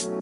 [0.00, 0.16] What's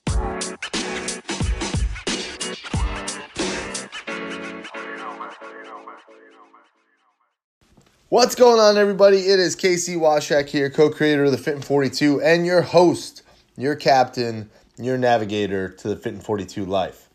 [8.35, 9.19] going on, everybody?
[9.19, 13.23] It is Casey Washak here, co creator of the Fit and 42, and your host,
[13.57, 17.09] your captain, your navigator to the Fit and 42 life.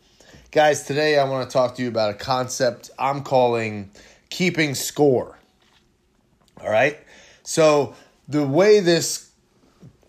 [0.50, 3.90] Guys, today I want to talk to you about a concept I'm calling
[4.30, 5.38] keeping score.
[6.62, 6.98] All right?
[7.42, 7.94] So,
[8.26, 9.33] the way this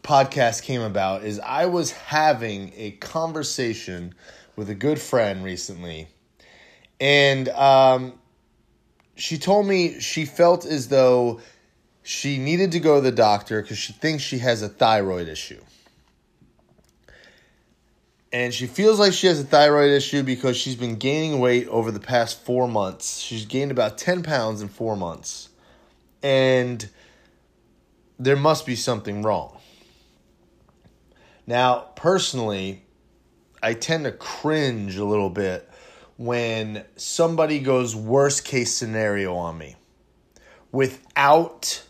[0.06, 4.14] podcast came about is I was having a conversation
[4.56, 6.08] with a good friend recently,
[7.00, 8.14] and um,
[9.16, 11.42] she told me she felt as though
[12.04, 15.60] she needed to go to the doctor because she thinks she has a thyroid issue.
[18.32, 21.90] And she feels like she has a thyroid issue because she's been gaining weight over
[21.90, 23.20] the past four months.
[23.20, 25.50] She's gained about 10 pounds in four months.
[26.22, 26.88] And
[28.20, 29.55] there must be something wrong.
[31.48, 32.84] Now, personally,
[33.62, 35.70] I tend to cringe a little bit
[36.18, 39.76] when somebody goes worst case scenario on me
[40.72, 41.84] without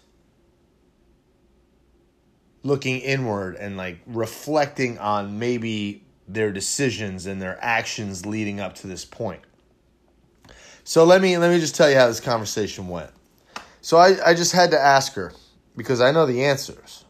[2.63, 8.87] looking inward and like reflecting on maybe their decisions and their actions leading up to
[8.87, 9.41] this point.
[10.83, 13.11] So let me let me just tell you how this conversation went.
[13.81, 15.33] So I, I just had to ask her
[15.77, 17.05] because I know the answers.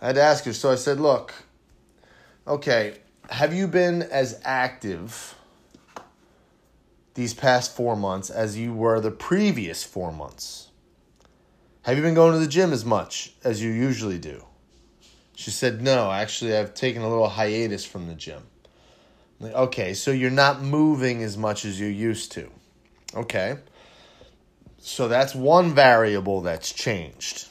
[0.00, 0.52] I had to ask her.
[0.52, 1.34] So I said, look,
[2.46, 2.98] okay,
[3.30, 5.34] have you been as active
[7.14, 10.68] these past four months as you were the previous four months?
[11.82, 14.44] Have you been going to the gym as much as you usually do?
[15.34, 18.42] She said, No, actually, I've taken a little hiatus from the gym.
[19.40, 22.48] Like, okay, so you're not moving as much as you used to.
[23.14, 23.58] Okay.
[24.78, 27.48] So that's one variable that's changed.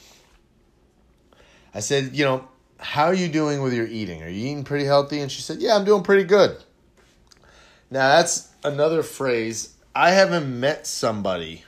[1.73, 2.47] I said, You know,
[2.81, 4.23] how are you doing with your eating?
[4.23, 5.19] Are you eating pretty healthy?
[5.19, 6.57] And she said, Yeah, I'm doing pretty good.
[7.89, 9.75] Now, that's another phrase.
[9.93, 11.63] I haven't met somebody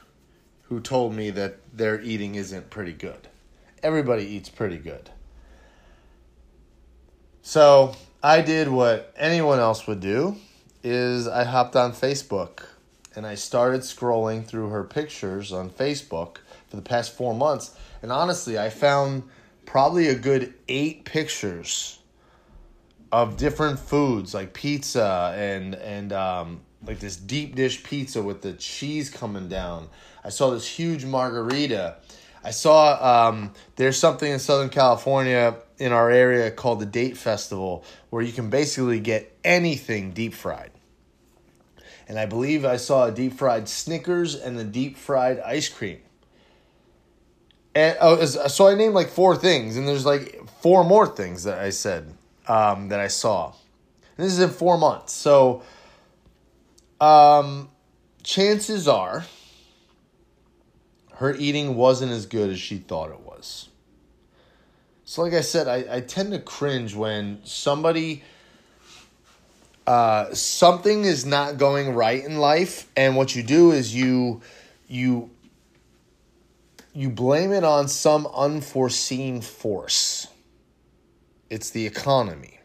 [0.63, 3.27] who told me that their eating isn't pretty good.
[3.81, 5.09] Everybody eats pretty good.
[7.41, 10.37] So, I did what anyone else would do
[10.81, 12.63] is I hopped on Facebook
[13.15, 16.37] and I started scrolling through her pictures on Facebook
[16.69, 19.23] for the past 4 months and honestly, I found
[19.65, 21.99] probably a good 8 pictures
[23.11, 28.53] of different foods like pizza and and um, like this deep dish pizza with the
[28.53, 29.87] cheese coming down.
[30.23, 31.97] I saw this huge margarita.
[32.43, 37.85] I saw um, there's something in Southern California in our area called the Date Festival
[38.09, 40.71] where you can basically get anything deep fried.
[42.07, 45.99] And I believe I saw a deep fried Snickers and a deep fried ice cream.
[47.75, 51.59] And oh, so I named like four things, and there's like four more things that
[51.59, 52.13] I said
[52.47, 53.53] um, that I saw.
[54.17, 55.13] And this is in four months.
[55.13, 55.63] So
[57.01, 57.69] um,
[58.23, 59.25] chances are
[61.15, 63.69] her eating wasn't as good as she thought it was.
[65.05, 68.23] So, like I said, I, I tend to cringe when somebody,
[69.85, 74.41] uh, something is not going right in life, and what you do is you,
[74.87, 75.29] you,
[76.93, 80.27] you blame it on some unforeseen force.
[81.49, 82.59] It's the economy.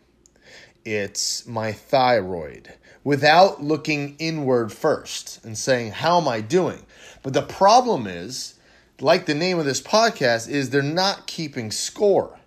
[0.85, 2.73] It's my thyroid
[3.05, 6.85] without looking inward first and saying, How am I doing?
[7.23, 8.55] But the problem is,
[9.01, 12.39] like the name of this podcast, is they're not keeping score.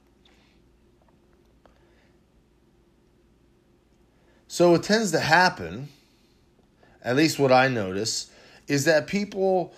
[4.48, 5.90] So it tends to happen,
[7.04, 8.30] at least what I notice,
[8.68, 9.74] is that people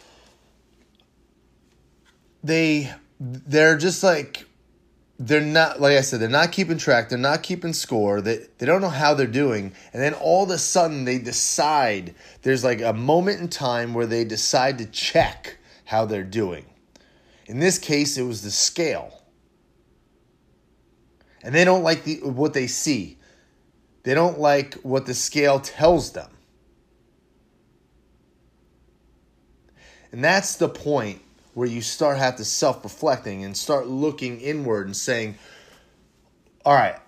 [2.43, 4.45] they they're just like
[5.19, 8.65] they're not like I said, they're not keeping track, they're not keeping score, they they
[8.65, 12.81] don't know how they're doing, and then all of a sudden they decide there's like
[12.81, 16.65] a moment in time where they decide to check how they're doing.
[17.45, 19.21] In this case, it was the scale.
[21.43, 23.17] And they don't like the what they see.
[24.03, 26.29] They don't like what the scale tells them.
[30.11, 31.22] And that's the point
[31.53, 35.35] where you start have to self-reflecting and start looking inward and saying,
[36.65, 36.99] "All right,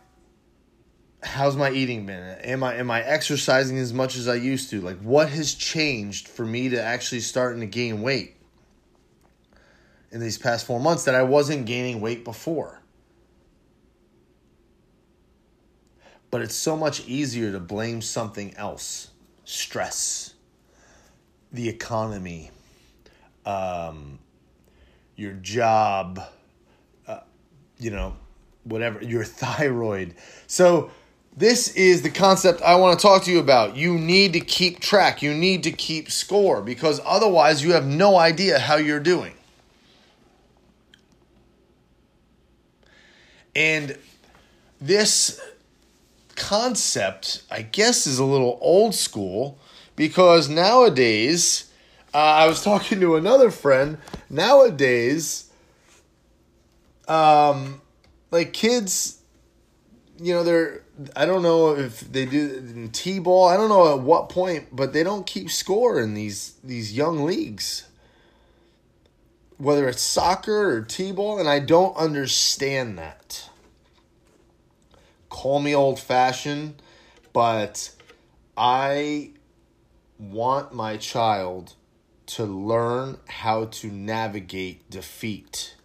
[1.24, 2.38] how's my eating been?
[2.39, 4.81] Am I am I exercising as much as I used to?
[4.81, 8.36] Like what has changed for me to actually starting to gain weight
[10.12, 12.81] in these past 4 months that I wasn't gaining weight before?"
[16.31, 19.09] But it's so much easier to blame something else.
[19.45, 20.33] Stress,
[21.51, 22.51] the economy,
[23.45, 24.19] um,
[25.15, 26.21] your job,
[27.07, 27.19] uh,
[27.77, 28.15] you know,
[28.63, 30.15] whatever, your thyroid.
[30.47, 30.91] So
[31.38, 33.75] this is the concept I want to talk to you about.
[33.75, 38.17] You need to keep track, you need to keep score because otherwise, you have no
[38.17, 39.33] idea how you're doing.
[43.56, 43.97] And
[44.81, 45.39] this
[46.35, 49.57] concept, I guess, is a little old school
[49.95, 51.64] because nowadays,
[52.15, 53.97] uh, I was talking to another friend.
[54.29, 55.51] Nowadays,
[57.09, 57.81] um,
[58.31, 59.19] like kids,
[60.17, 60.81] you know, they're
[61.13, 63.50] I don't know if they do in t-ball.
[63.50, 67.25] I don't know at what point, but they don't keep score in these these young
[67.25, 67.85] leagues.
[69.57, 73.50] Whether it's soccer or t-ball, and I don't understand that.
[75.27, 76.81] Call me old-fashioned,
[77.33, 77.91] but
[78.56, 79.31] I
[80.18, 81.73] want my child
[82.27, 85.75] to learn how to navigate defeat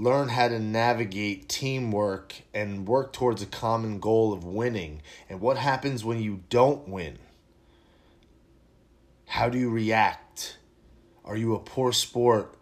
[0.00, 5.02] learn how to navigate teamwork and work towards a common goal of winning.
[5.28, 7.18] And what happens when you don't win?
[9.26, 10.56] How do you react?
[11.24, 12.54] Are you a poor sport?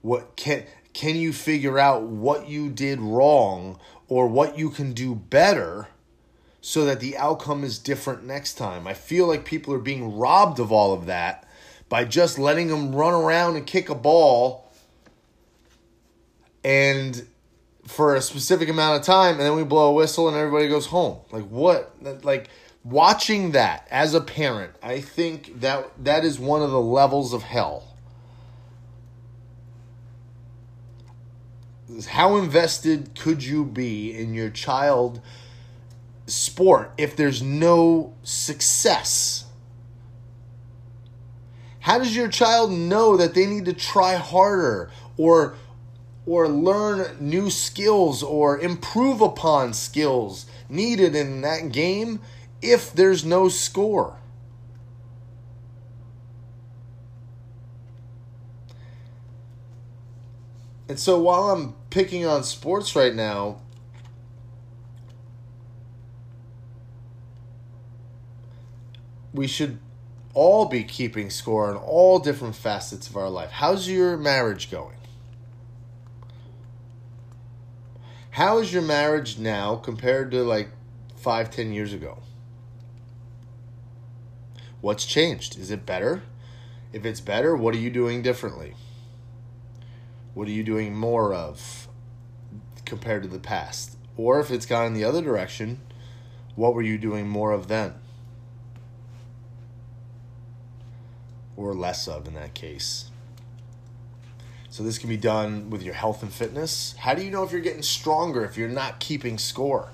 [0.00, 3.78] What can can you figure out what you did wrong
[4.08, 5.88] or what you can do better
[6.62, 8.86] so that the outcome is different next time?
[8.86, 11.45] I feel like people are being robbed of all of that
[11.88, 14.70] by just letting them run around and kick a ball
[16.64, 17.26] and
[17.84, 20.86] for a specific amount of time and then we blow a whistle and everybody goes
[20.86, 21.18] home.
[21.30, 21.94] Like what
[22.24, 22.48] like
[22.82, 27.42] watching that as a parent i think that that is one of the levels of
[27.42, 27.84] hell.
[32.08, 35.20] How invested could you be in your child
[36.26, 39.45] sport if there's no success
[41.86, 45.54] how does your child know that they need to try harder or
[46.26, 52.18] or learn new skills or improve upon skills needed in that game
[52.60, 54.18] if there's no score.
[60.88, 63.60] And so while I'm picking on sports right now,
[69.32, 69.78] we should
[70.36, 73.50] all be keeping score on all different facets of our life.
[73.50, 74.98] How's your marriage going?
[78.32, 80.68] How is your marriage now compared to like
[81.16, 82.18] five, ten years ago?
[84.82, 85.58] What's changed?
[85.58, 86.22] Is it better?
[86.92, 88.74] If it's better, what are you doing differently?
[90.34, 91.88] What are you doing more of
[92.84, 93.96] compared to the past?
[94.18, 95.80] Or if it's gone in the other direction,
[96.56, 97.94] what were you doing more of then?
[101.56, 103.10] Or less of in that case?
[104.68, 106.94] So this can be done with your health and fitness.
[106.98, 109.88] How do you know if you're getting stronger if you're not keeping score?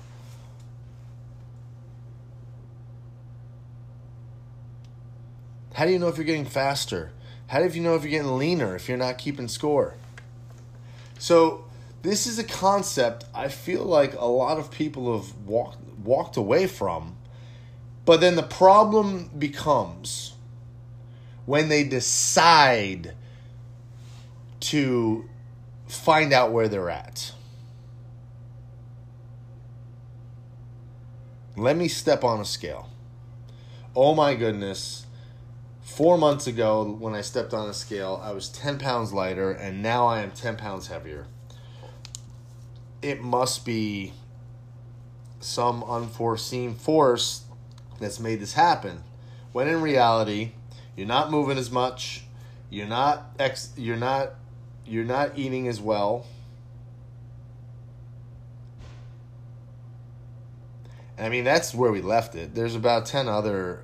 [5.73, 7.11] How do you know if you're getting faster?
[7.47, 9.95] How do you know if you're getting leaner if you're not keeping score?
[11.17, 11.65] So
[12.01, 16.67] this is a concept I feel like a lot of people have walked walked away
[16.67, 17.15] from.
[18.05, 20.32] But then the problem becomes
[21.45, 23.13] when they decide
[24.59, 25.29] to
[25.87, 27.33] find out where they're at.
[31.55, 32.89] Let me step on a scale.
[33.95, 35.05] Oh my goodness.
[35.81, 39.83] Four months ago, when I stepped on a scale, I was 10 pounds lighter, and
[39.83, 41.27] now I am 10 pounds heavier.
[43.01, 44.13] It must be
[45.39, 47.43] some unforeseen force
[47.99, 49.03] that's made this happen.
[49.51, 50.53] When in reality,
[50.95, 52.23] you're not moving as much,
[52.69, 54.33] you're not ex, you're not
[54.85, 56.25] you're not eating as well.
[61.17, 62.55] I mean, that's where we left it.
[62.55, 63.81] There's about 10 other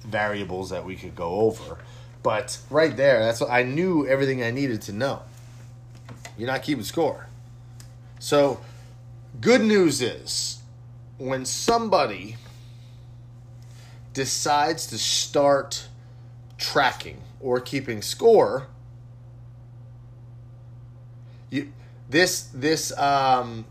[0.00, 1.78] variables that we could go over.
[2.22, 5.22] But right there, that's what I knew everything I needed to know.
[6.36, 7.26] You're not keeping score.
[8.18, 8.60] So,
[9.40, 10.58] good news is
[11.18, 12.36] when somebody
[14.14, 15.87] decides to start
[16.58, 18.68] tracking or keeping score,
[21.50, 21.72] you
[22.10, 23.64] this this um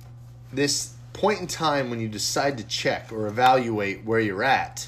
[0.52, 4.88] this point in time when you decide to check or evaluate where you're at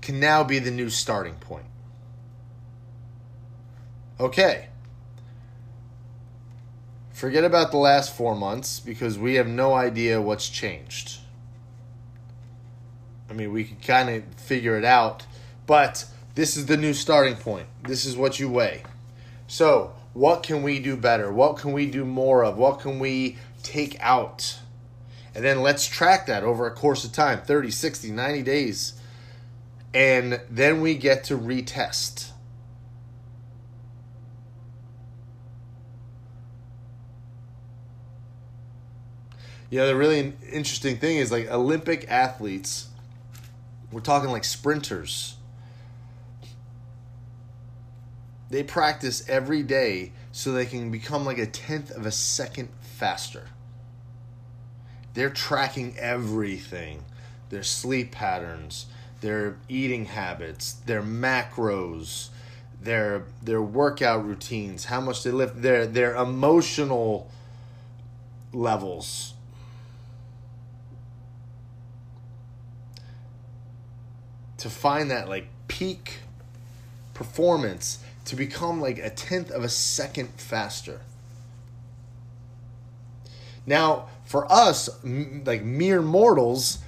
[0.00, 1.66] can now be the new starting point.
[4.20, 4.68] Okay.
[7.12, 11.18] Forget about the last four months because we have no idea what's changed.
[13.28, 15.26] I mean, we can kind of figure it out,
[15.66, 16.04] but
[16.38, 17.66] this is the new starting point.
[17.82, 18.84] This is what you weigh.
[19.48, 21.32] So, what can we do better?
[21.32, 22.56] What can we do more of?
[22.56, 24.60] What can we take out?
[25.34, 29.00] And then let's track that over a course of time 30, 60, 90 days.
[29.92, 32.30] And then we get to retest.
[39.70, 42.90] You know, the really interesting thing is like Olympic athletes,
[43.90, 45.34] we're talking like sprinters.
[48.50, 53.48] They practice every day so they can become like a tenth of a second faster.
[55.14, 57.04] They're tracking everything
[57.50, 58.86] their sleep patterns,
[59.20, 62.28] their eating habits, their macros,
[62.80, 67.30] their their workout routines, how much they lift, their their emotional
[68.52, 69.34] levels.
[74.58, 76.18] To find that like peak
[77.14, 81.00] performance to become like a tenth of a second faster.
[83.66, 86.78] Now, for us, m- like mere mortals,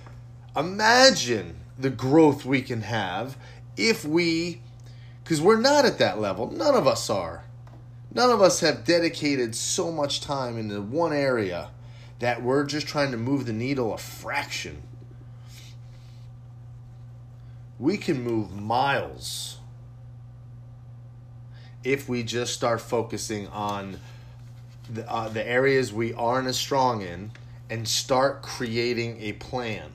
[0.54, 3.38] imagine the growth we can have
[3.76, 4.60] if we,
[5.24, 6.50] because we're not at that level.
[6.50, 7.44] None of us are.
[8.12, 11.70] None of us have dedicated so much time into one area
[12.18, 14.82] that we're just trying to move the needle a fraction.
[17.78, 19.59] We can move miles
[21.84, 23.98] if we just start focusing on
[24.92, 27.30] the, uh, the areas we aren't as strong in
[27.68, 29.90] and start creating a plan.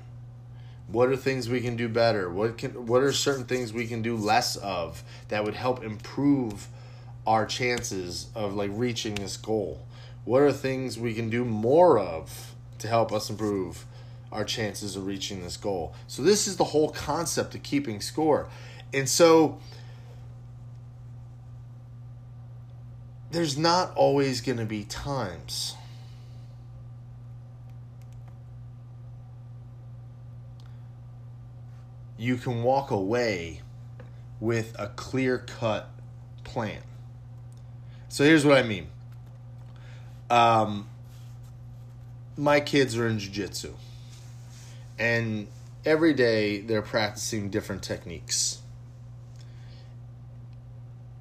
[0.88, 2.30] What are things we can do better?
[2.30, 6.68] What can what are certain things we can do less of that would help improve
[7.26, 9.82] our chances of like reaching this goal?
[10.26, 13.86] What are things we can do more of to help us improve
[14.32, 15.96] our chances of reaching this goal?
[16.08, 18.48] So this is the whole concept of keeping score.
[18.94, 19.60] And so
[23.32, 25.76] there's not always going to be times
[32.18, 33.62] you can walk away
[34.40, 35.90] with a clear cut
[36.44, 36.82] plan.
[38.10, 38.88] So here's what I mean.
[40.30, 40.88] Um,
[42.38, 43.74] my kids are in jiu-jitsu
[44.98, 45.48] and
[45.86, 48.60] every day they're practicing different techniques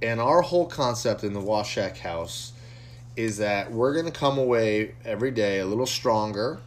[0.05, 2.53] and our whole concept in the Washack House
[3.17, 6.61] is that we're going to come away every day a little stronger,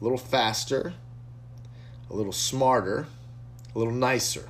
[0.00, 0.94] a little faster,
[2.10, 3.06] a little smarter,
[3.72, 4.48] a little nicer.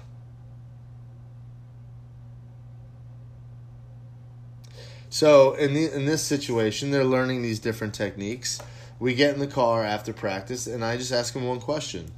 [5.11, 8.62] So in the, in this situation, they're learning these different techniques.
[8.99, 12.12] We get in the car after practice, and I just ask them one question: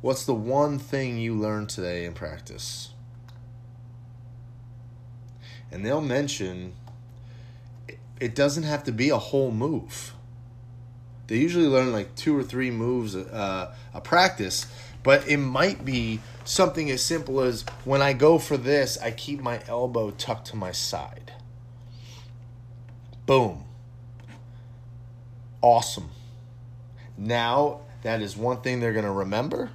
[0.00, 2.90] What's the one thing you learned today in practice?
[5.70, 6.74] And they'll mention
[8.20, 10.14] it doesn't have to be a whole move.
[11.26, 14.66] They usually learn like two or three moves uh, a practice,
[15.02, 19.40] but it might be something as simple as when I go for this, I keep
[19.40, 21.32] my elbow tucked to my side.
[23.26, 23.64] Boom.
[25.60, 26.10] Awesome.
[27.18, 29.70] Now, that is one thing they're going to remember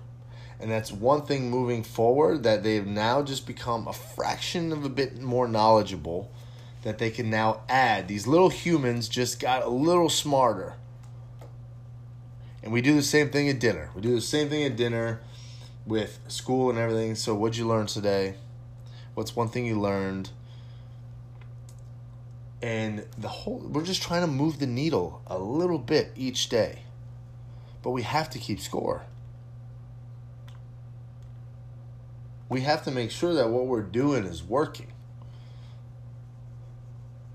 [0.62, 4.90] and that's one thing moving forward that they've now just become a fraction of a
[4.90, 6.32] bit more knowledgeable
[6.84, 8.08] that they can now add.
[8.08, 10.76] These little humans just got a little smarter.
[12.62, 13.90] And we do the same thing at dinner.
[13.96, 15.22] We do the same thing at dinner
[15.88, 17.16] with school and everything.
[17.16, 18.36] So, what'd you learn today?
[19.16, 20.30] What's one thing you learned?
[22.62, 26.84] And the whole, we're just trying to move the needle a little bit each day.
[27.82, 29.06] But we have to keep score.
[32.52, 34.92] We have to make sure that what we're doing is working.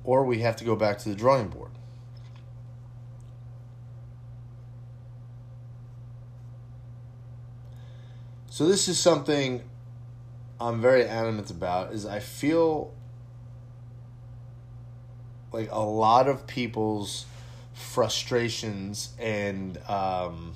[0.05, 1.71] Or we have to go back to the drawing board.
[8.51, 9.63] So this is something
[10.61, 12.93] I'm very adamant about is I feel
[15.51, 17.25] like a lot of people's
[17.73, 20.53] frustrations and um,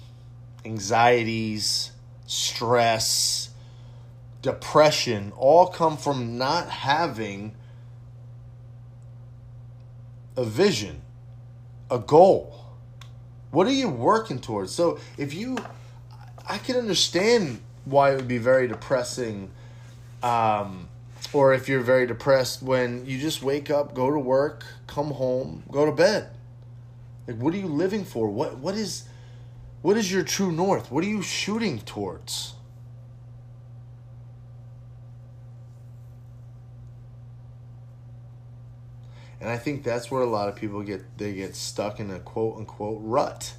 [0.66, 1.92] anxieties,
[2.26, 3.49] stress,
[4.42, 7.54] depression all come from not having
[10.36, 11.02] a vision,
[11.90, 12.56] a goal.
[13.50, 14.72] What are you working towards?
[14.72, 15.58] So if you,
[16.48, 19.50] I can understand why it would be very depressing,
[20.22, 20.88] um,
[21.32, 25.62] or if you're very depressed when you just wake up, go to work, come home,
[25.70, 26.30] go to bed.
[27.26, 28.28] Like, what are you living for?
[28.28, 29.04] What what is,
[29.82, 30.90] what is your true north?
[30.90, 32.54] What are you shooting towards?
[39.40, 42.18] And I think that's where a lot of people get they get stuck in a
[42.20, 43.54] quote unquote rut.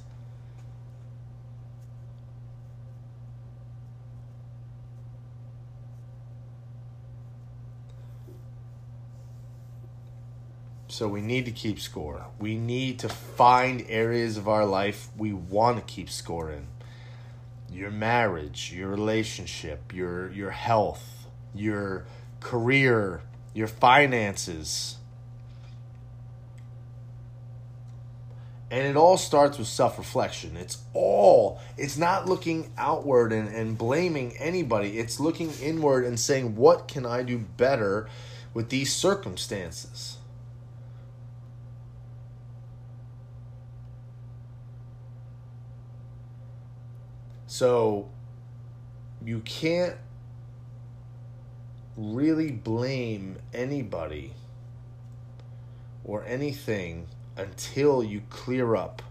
[10.92, 12.26] So we need to keep score.
[12.38, 16.66] We need to find areas of our life we want to keep score in.
[17.70, 22.04] Your marriage, your relationship, your your health, your
[22.40, 23.22] career,
[23.54, 24.98] your finances.
[28.72, 30.56] And it all starts with self reflection.
[30.56, 34.98] It's all, it's not looking outward and, and blaming anybody.
[34.98, 38.08] It's looking inward and saying, what can I do better
[38.54, 40.16] with these circumstances?
[47.46, 48.08] So
[49.22, 49.98] you can't
[51.98, 54.32] really blame anybody
[56.04, 57.08] or anything
[57.42, 59.02] until you clear up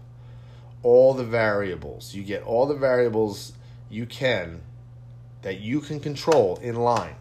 [0.82, 2.14] all the variables.
[2.14, 3.52] You get all the variables
[3.90, 4.62] you can
[5.42, 7.14] that you can control in line.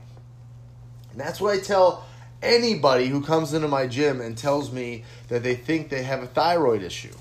[1.12, 2.06] And that's what I tell
[2.42, 6.28] anybody who comes into my gym and tells me that they think they have a
[6.28, 7.14] thyroid issue.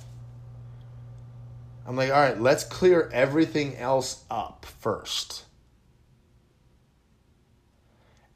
[1.86, 5.44] I'm like, all right, let's clear everything else up first.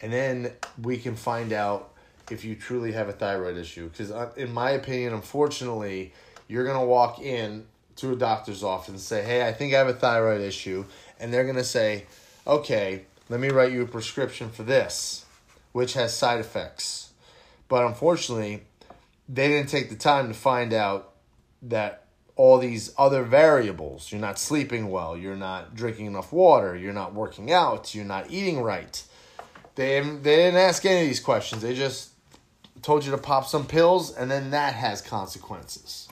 [0.01, 1.94] And then we can find out
[2.31, 3.89] if you truly have a thyroid issue.
[3.89, 6.13] Because, uh, in my opinion, unfortunately,
[6.49, 7.67] you're going to walk in
[7.97, 10.85] to a doctor's office and say, hey, I think I have a thyroid issue.
[11.21, 12.07] And they're going to say,
[12.47, 15.25] okay, let me write you a prescription for this,
[15.73, 17.11] which has side effects.
[17.69, 18.63] But unfortunately,
[19.29, 21.13] they didn't take the time to find out
[21.63, 22.05] that
[22.37, 27.15] all these other variables you're not sleeping well, you're not drinking enough water, you're not
[27.15, 29.03] working out, you're not eating right.
[29.77, 31.63] They, they didn't ask any of these questions.
[31.63, 32.11] They just
[32.85, 36.07] told you to pop some pills, and then that has consequences.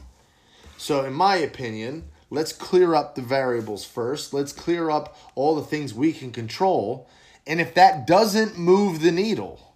[0.79, 4.33] So, in my opinion, let's clear up the variables first.
[4.33, 7.09] Let's clear up all the things we can control.
[7.47, 9.75] And if that doesn't move the needle,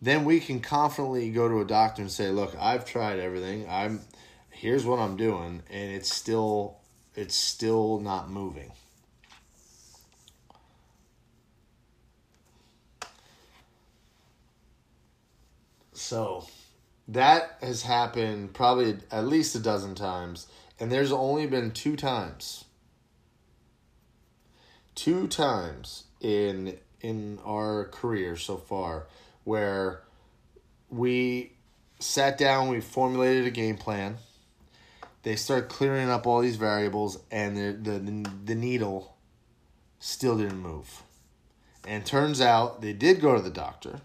[0.00, 3.68] then we can confidently go to a doctor and say, "Look, I've tried everything.
[3.68, 4.00] I'm
[4.48, 6.78] here's what I'm doing and it's still
[7.14, 8.72] it's still not moving."
[16.10, 16.44] So
[17.06, 20.48] that has happened probably at least a dozen times,
[20.80, 22.64] and there's only been two times.
[24.96, 29.06] Two times in in our career so far
[29.44, 30.02] where
[30.88, 31.52] we
[32.00, 34.16] sat down, we formulated a game plan.
[35.22, 39.16] They start clearing up all these variables, and the, the, the needle
[40.00, 41.04] still didn't move.
[41.86, 44.00] And turns out they did go to the doctor,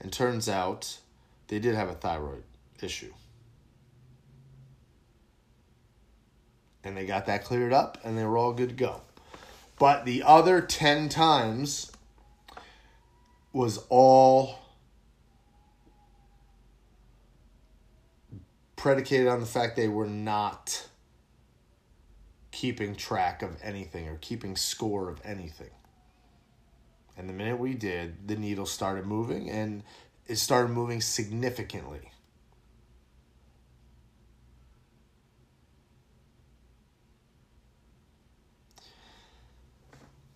[0.00, 0.98] and turns out
[1.52, 2.44] they did have a thyroid
[2.80, 3.12] issue.
[6.82, 9.02] And they got that cleared up, and they were all good to go.
[9.78, 11.92] But the other 10 times
[13.52, 14.60] was all
[18.76, 20.88] predicated on the fact they were not
[22.50, 25.72] keeping track of anything or keeping score of anything.
[27.18, 29.82] And the minute we did, the needle started moving and
[30.26, 32.10] it started moving significantly.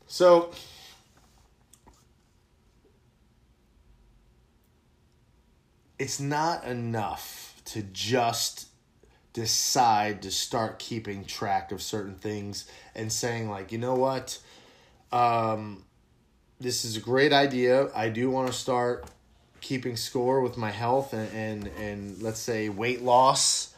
[0.07, 0.51] So,
[5.99, 8.68] it's not enough to just
[9.33, 14.38] decide to start keeping track of certain things and saying like you know what
[15.12, 15.85] um,
[16.59, 19.05] this is a great idea i do want to start
[19.61, 23.75] keeping score with my health and and, and let's say weight loss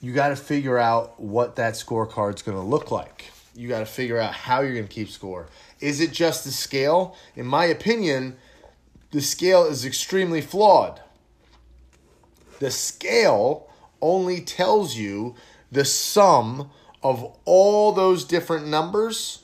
[0.00, 3.86] you got to figure out what that scorecard's going to look like you got to
[3.86, 5.46] figure out how you're going to keep score
[5.80, 8.36] is it just the scale in my opinion
[9.12, 11.00] the scale is extremely flawed.
[12.60, 13.68] The scale
[14.00, 15.34] only tells you
[15.70, 16.70] the sum
[17.02, 19.42] of all those different numbers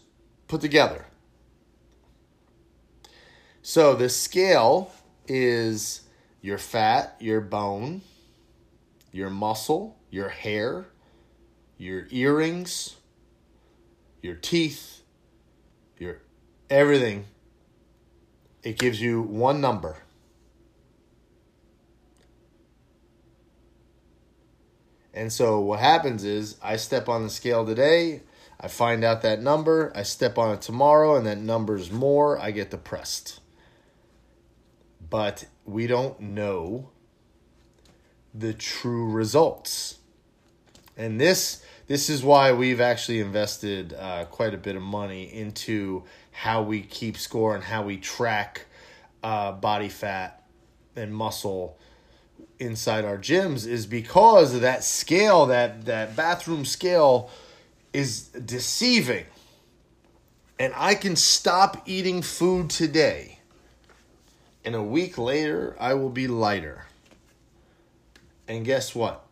[0.49, 1.05] put together.
[3.69, 4.91] So the scale
[5.27, 6.01] is
[6.41, 8.01] your fat, your bone,
[9.13, 10.87] your muscle, your hair,
[11.77, 12.97] your earrings,
[14.23, 15.03] your teeth,
[15.99, 16.23] your
[16.71, 17.27] everything
[18.63, 19.99] it gives you one number.
[25.13, 28.23] And so what happens is I step on the scale today,
[28.59, 32.51] I find out that number, I step on it tomorrow, and that number's more, I
[32.51, 33.41] get depressed.
[35.11, 36.91] But we don't know
[38.35, 39.99] the true results.
[40.97, 46.05] And this this is why we've actually invested uh, quite a bit of money into
[46.31, 48.67] how we keep score and how we track
[49.23, 50.45] uh, body fat
[50.95, 51.79] and muscle
[52.59, 57.31] inside our gyms is because of that scale that that bathroom scale
[57.93, 59.25] is deceiving
[60.59, 63.38] and i can stop eating food today
[64.69, 66.85] and a week later i will be lighter
[68.47, 69.25] and guess what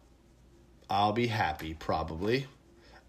[0.88, 2.46] i'll be happy probably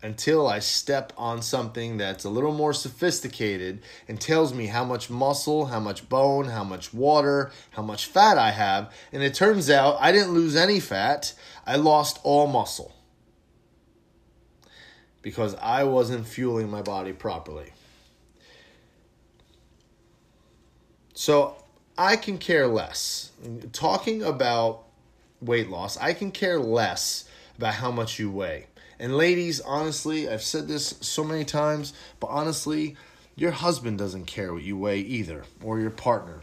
[0.03, 5.09] until I step on something that's a little more sophisticated and tells me how much
[5.09, 8.93] muscle, how much bone, how much water, how much fat I have.
[9.11, 11.33] And it turns out I didn't lose any fat,
[11.65, 12.95] I lost all muscle
[15.23, 17.73] because I wasn't fueling my body properly.
[21.15, 21.55] So
[21.97, 23.31] I can care less.
[23.73, 24.83] Talking about
[25.41, 28.67] weight loss, I can care less about how much you weigh.
[28.99, 32.95] And ladies, honestly, I've said this so many times, but honestly,
[33.35, 36.41] your husband doesn't care what you weigh either, or your partner.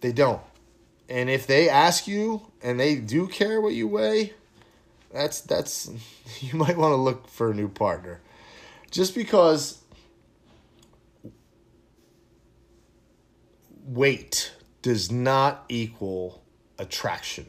[0.00, 0.40] They don't.
[1.08, 4.34] And if they ask you and they do care what you weigh,
[5.12, 5.90] that's that's
[6.40, 8.20] you might want to look for a new partner.
[8.90, 9.77] Just because
[13.88, 16.42] weight does not equal
[16.78, 17.46] attraction.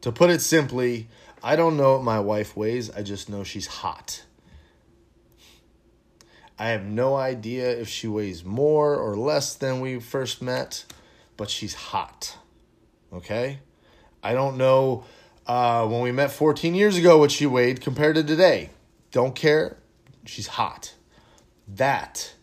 [0.00, 1.08] To put it simply,
[1.42, 4.24] I don't know what my wife weighs, I just know she's hot.
[6.58, 10.84] I have no idea if she weighs more or less than we first met,
[11.36, 12.36] but she's hot.
[13.12, 13.60] Okay?
[14.22, 15.04] I don't know
[15.46, 18.70] uh, when we met 14 years ago what she weighed compared to today.
[19.10, 19.78] Don't care.
[20.26, 20.94] She's hot.
[21.66, 22.34] That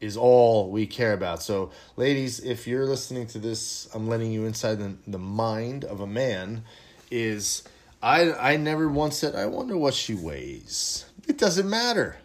[0.00, 1.42] is all we care about.
[1.42, 6.00] So, ladies, if you're listening to this, I'm letting you inside the, the mind of
[6.00, 6.64] a man
[7.10, 7.62] is
[8.02, 11.06] I I never once said I wonder what she weighs.
[11.26, 12.18] It doesn't matter.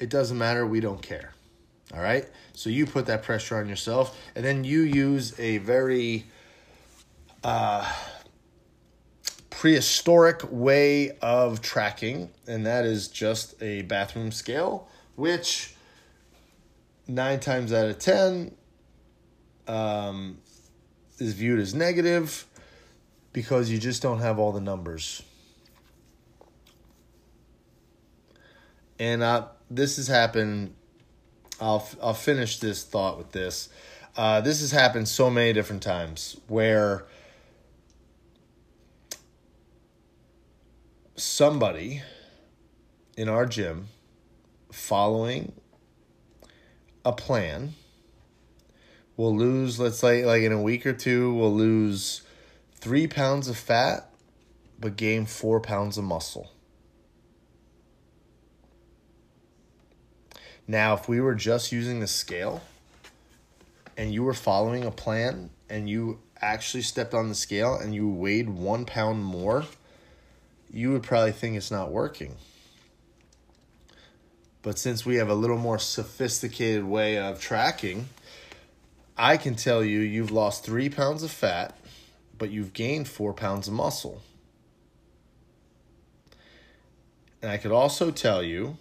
[0.00, 0.66] It doesn't matter.
[0.66, 1.32] We don't care.
[1.94, 2.28] All right?
[2.54, 6.26] So you put that pressure on yourself and then you use a very
[7.44, 7.90] uh
[9.52, 15.74] prehistoric way of tracking and that is just a bathroom scale which
[17.06, 18.54] 9 times out of 10
[19.68, 20.38] um
[21.18, 22.46] is viewed as negative
[23.32, 25.22] because you just don't have all the numbers.
[28.98, 30.74] And uh, this has happened.
[31.60, 33.68] I'll I'll finish this thought with this.
[34.16, 37.06] Uh, this has happened so many different times where
[41.16, 42.02] somebody
[43.16, 43.88] in our gym
[44.70, 45.52] following
[47.04, 47.74] a plan.
[49.16, 52.22] We'll lose let's say like in a week or two we'll lose
[52.74, 54.08] three pounds of fat
[54.78, 56.50] but gain four pounds of muscle.
[60.66, 62.62] Now if we were just using the scale
[63.96, 68.08] and you were following a plan and you actually stepped on the scale and you
[68.08, 69.66] weighed one pound more
[70.72, 72.34] you would probably think it's not working
[74.62, 78.08] but since we have a little more sophisticated way of tracking
[79.16, 81.76] I can tell you you've lost three pounds of fat,
[82.38, 84.22] but you've gained four pounds of muscle.
[87.42, 88.78] And I could also tell you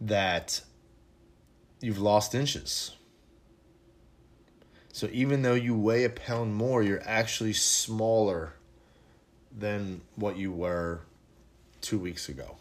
[0.00, 0.60] that
[1.80, 2.94] you've lost inches.
[4.92, 8.54] So even though you weigh a pound more, you're actually smaller
[9.58, 11.00] than what you were
[11.80, 12.56] two weeks ago.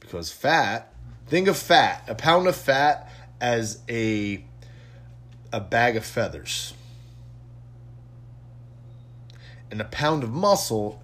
[0.00, 0.92] Because fat,
[1.26, 4.44] think of fat, a pound of fat as a
[5.52, 6.72] a bag of feathers.
[9.70, 11.02] And a pound of muscle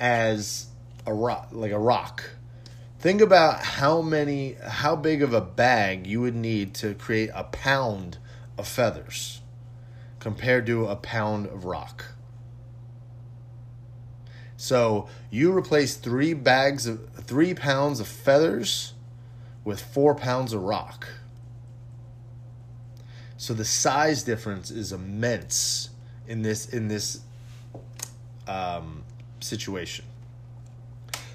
[0.00, 0.66] as
[1.06, 2.24] a rock like a rock.
[2.98, 7.44] Think about how many how big of a bag you would need to create a
[7.44, 8.18] pound
[8.56, 9.40] of feathers
[10.20, 12.06] compared to a pound of rock
[14.62, 18.92] so you replace three bags of three pounds of feathers
[19.64, 21.08] with four pounds of rock
[23.42, 25.90] so the size difference is immense
[26.28, 27.22] in this in this
[28.46, 29.02] um,
[29.40, 30.04] situation.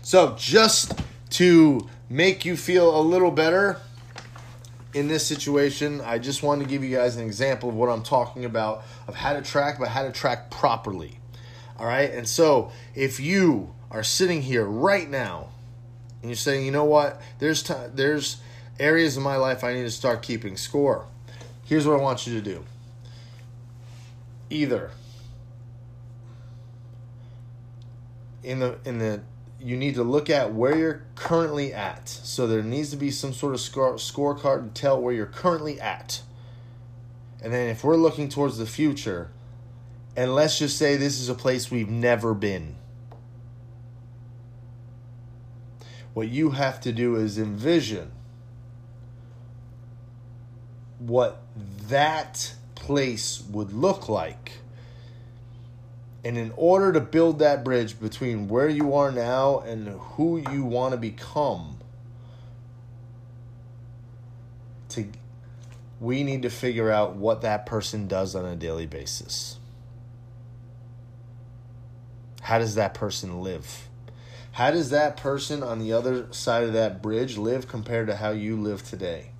[0.03, 0.97] So just
[1.31, 3.81] to make you feel a little better
[4.93, 8.03] in this situation, I just want to give you guys an example of what I'm
[8.03, 11.19] talking about of how to track, but how to track properly.
[11.77, 15.49] All right, and so if you are sitting here right now
[16.21, 18.37] and you're saying, you know what, there's t- there's
[18.79, 21.07] areas in my life I need to start keeping score
[21.67, 22.63] Here's what I want you to do.
[24.49, 24.91] Either
[28.41, 29.19] in the in the
[29.59, 32.07] you need to look at where you're currently at.
[32.07, 35.81] So there needs to be some sort of score scorecard to tell where you're currently
[35.81, 36.21] at.
[37.43, 39.29] And then if we're looking towards the future,
[40.17, 42.75] and let's just say this is a place we've never been.
[46.15, 48.11] What you have to do is envision
[50.97, 51.43] what
[51.87, 54.53] that place would look like.
[56.25, 60.65] And in order to build that bridge between where you are now and who you
[60.65, 61.77] want to become,
[64.89, 65.05] to
[65.99, 69.59] we need to figure out what that person does on a daily basis.
[72.47, 73.89] How does that person live?
[74.53, 78.29] How does that person on the other side of that bridge live compared to how
[78.29, 79.31] you live today?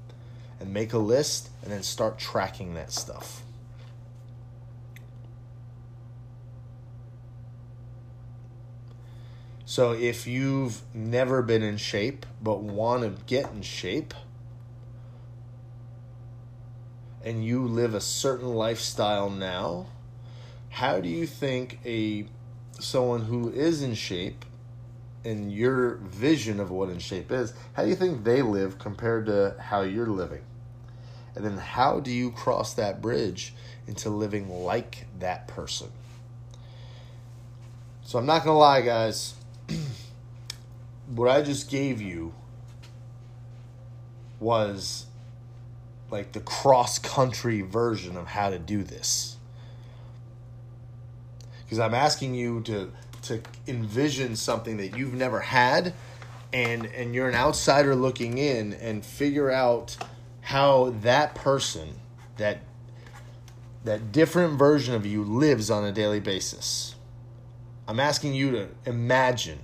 [0.59, 3.43] And make a list and then start tracking that stuff.
[9.63, 14.13] So if you've never been in shape but want to get in shape,
[17.23, 19.85] and you live a certain lifestyle now,
[20.67, 22.27] how do you think a
[22.79, 24.45] someone who is in shape
[25.25, 29.25] and your vision of what in shape is, how do you think they live compared
[29.25, 30.41] to how you're living?
[31.35, 33.53] And then how do you cross that bridge
[33.87, 35.89] into living like that person?
[38.03, 39.35] So I'm not going to lie, guys.
[41.07, 42.33] what I just gave you
[44.39, 45.07] was
[46.09, 49.36] like the cross country version of how to do this.
[51.67, 52.91] Because I'm asking you to
[53.23, 55.93] to envision something that you've never had
[56.53, 59.97] and and you're an outsider looking in and figure out
[60.41, 61.95] how that person
[62.37, 62.59] that
[63.83, 66.95] that different version of you lives on a daily basis.
[67.87, 69.59] I'm asking you to imagine,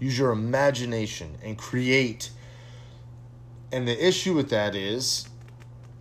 [0.00, 2.30] use your imagination and create.
[3.70, 5.28] And the issue with that is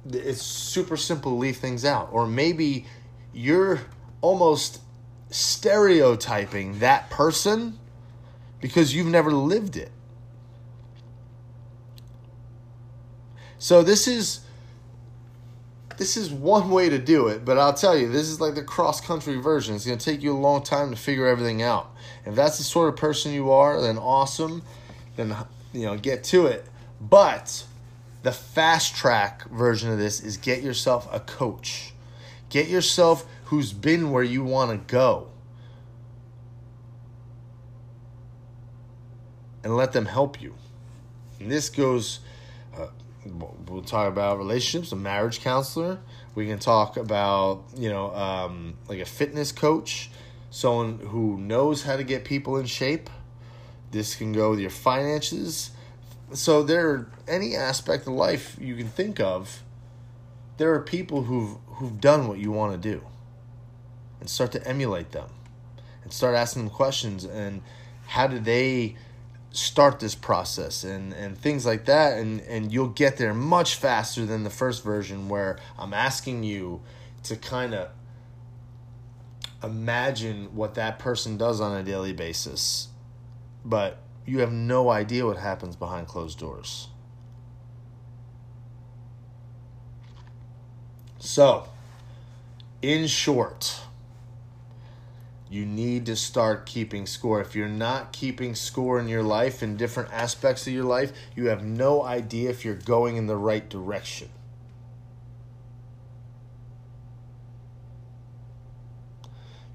[0.10, 2.10] it's super simple to leave things out.
[2.12, 2.86] Or maybe
[3.34, 3.82] you're
[4.22, 4.80] almost
[5.30, 7.78] stereotyping that person
[8.62, 9.92] because you've never lived it.
[13.60, 14.42] So this is
[15.98, 18.64] this is one way to do it, but I'll tell you, this is like the
[18.64, 19.76] cross country version.
[19.76, 21.92] It's going to take you a long time to figure everything out.
[22.24, 24.62] If that's the sort of person you are, then awesome.
[25.16, 25.36] Then
[25.74, 26.68] you know, get to it.
[27.02, 27.66] But
[28.22, 31.94] the fast track version of this is get yourself a coach.
[32.50, 35.30] Get yourself who's been where you want to go.
[39.64, 40.56] And let them help you.
[41.40, 42.20] And this goes,
[42.78, 42.88] uh,
[43.26, 46.00] we'll talk about relationships, a marriage counselor.
[46.36, 50.10] We can talk about, you know, um, like a fitness coach,
[50.52, 53.10] someone who knows how to get people in shape.
[53.92, 55.72] This can go with your finances
[56.34, 59.64] so there are any aspect of life you can think of
[60.58, 63.02] there are people who've who've done what you want to do
[64.20, 65.30] and start to emulate them
[66.04, 67.62] and start asking them questions and
[68.08, 68.96] how did they
[69.52, 74.26] start this process and and things like that and and you'll get there much faster
[74.26, 76.82] than the first version where I'm asking you
[77.24, 77.90] to kind of
[79.64, 82.90] imagine what that person does on a daily basis
[83.66, 86.90] but you have no idea what happens behind closed doors.
[91.18, 91.68] So,
[92.82, 93.82] in short,
[95.50, 97.42] you need to start keeping score.
[97.42, 101.48] If you're not keeping score in your life, in different aspects of your life, you
[101.48, 104.30] have no idea if you're going in the right direction.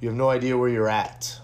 [0.00, 1.40] You have no idea where you're at.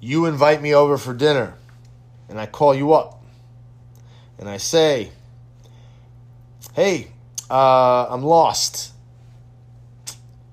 [0.00, 1.54] you invite me over for dinner
[2.28, 3.22] and I call you up
[4.38, 5.10] and I say,
[6.74, 7.08] hey,
[7.50, 8.92] uh, I'm lost.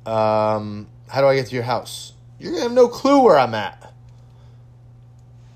[0.06, 2.14] Um, how do I get to your house?
[2.40, 3.94] You're going to have no clue where I'm at.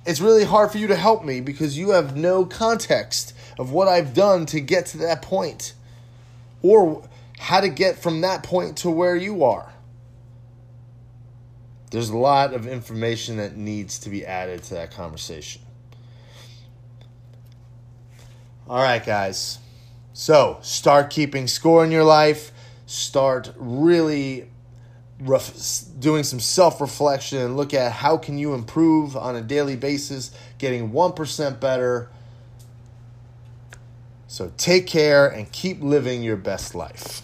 [0.06, 3.88] It's really hard for you to help me because you have no context of what
[3.88, 5.74] I've done to get to that point
[6.62, 7.08] or
[7.38, 9.72] how to get from that point to where you are
[11.92, 15.62] there's a lot of information that needs to be added to that conversation.
[18.68, 19.58] All right, guys.
[20.14, 22.52] So start keeping score in your life.
[22.90, 24.50] Start really
[25.20, 30.32] ref- doing some self-reflection and look at how can you improve on a daily basis,
[30.58, 32.10] getting 1% better.
[34.26, 37.22] So take care and keep living your best life.